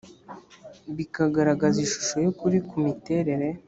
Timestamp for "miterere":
2.85-3.47